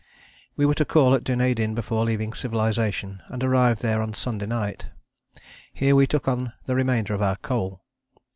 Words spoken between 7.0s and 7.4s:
of our